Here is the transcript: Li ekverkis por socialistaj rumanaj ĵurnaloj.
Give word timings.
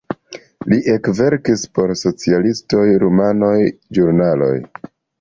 Li 0.71 0.79
ekverkis 0.93 1.67
por 1.77 1.95
socialistaj 2.05 2.89
rumanaj 3.07 3.55
ĵurnaloj. 3.97 4.53